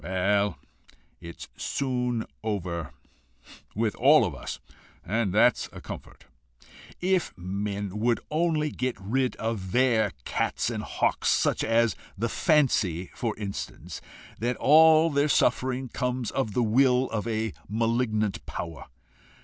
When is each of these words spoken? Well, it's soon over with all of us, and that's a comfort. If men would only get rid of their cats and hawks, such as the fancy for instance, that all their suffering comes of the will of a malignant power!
Well, 0.03 0.57
it's 1.19 1.47
soon 1.55 2.25
over 2.43 2.91
with 3.75 3.93
all 3.97 4.25
of 4.25 4.33
us, 4.33 4.57
and 5.05 5.31
that's 5.31 5.69
a 5.71 5.79
comfort. 5.79 6.25
If 7.01 7.37
men 7.37 7.99
would 7.99 8.19
only 8.31 8.71
get 8.71 8.95
rid 8.99 9.35
of 9.35 9.73
their 9.73 10.13
cats 10.25 10.71
and 10.71 10.81
hawks, 10.81 11.29
such 11.29 11.63
as 11.63 11.95
the 12.17 12.29
fancy 12.29 13.11
for 13.13 13.37
instance, 13.37 14.01
that 14.39 14.57
all 14.57 15.11
their 15.11 15.29
suffering 15.29 15.87
comes 15.89 16.31
of 16.31 16.53
the 16.55 16.63
will 16.63 17.07
of 17.11 17.27
a 17.27 17.53
malignant 17.69 18.43
power! 18.47 18.85